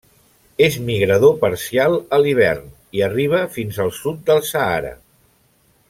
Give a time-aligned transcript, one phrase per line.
[0.67, 4.95] És migrador parcial a l'hivern i arriba fins al sud del Sàhara.